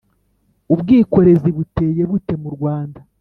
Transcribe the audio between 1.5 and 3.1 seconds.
buteye bute mu rwanda’